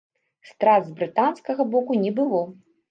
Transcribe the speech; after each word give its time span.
Страт 0.51 0.89
з 0.89 0.95
брытанскага 1.01 1.61
боку 1.77 2.03
не 2.05 2.17
было. 2.19 2.47